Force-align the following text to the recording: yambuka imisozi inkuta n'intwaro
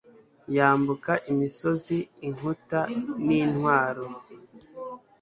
yambuka 0.55 1.11
imisozi 1.31 1.97
inkuta 2.27 2.79
n'intwaro 3.25 4.05